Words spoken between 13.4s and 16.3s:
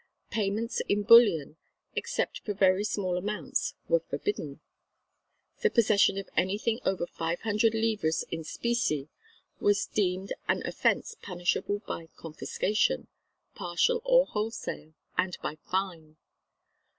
partial or wholesale, and by fine.